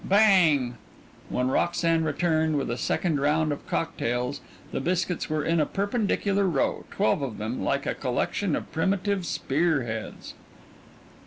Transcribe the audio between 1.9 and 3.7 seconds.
returned, with a second round of